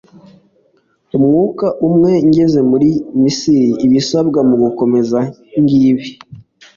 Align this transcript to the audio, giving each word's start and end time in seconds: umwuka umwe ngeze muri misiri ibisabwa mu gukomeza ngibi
umwuka 1.17 1.65
umwe 1.87 2.11
ngeze 2.27 2.59
muri 2.71 2.89
misiri 3.23 3.69
ibisabwa 3.85 4.39
mu 4.49 4.55
gukomeza 4.63 5.19
ngibi 5.61 6.07